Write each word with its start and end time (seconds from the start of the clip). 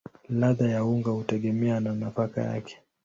Ladha 0.29 0.69
ya 0.69 0.83
unga 0.85 1.11
hutegemea 1.11 1.79
na 1.79 1.93
nafaka 1.95 2.41
yake. 2.41 2.81